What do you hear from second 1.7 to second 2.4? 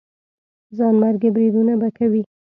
به کوي.